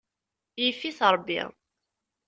Yif-it 0.61 0.99
Ṛebbi. 1.13 1.41